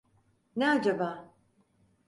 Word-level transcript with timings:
Ne 0.55 0.69
acaba? 0.69 1.31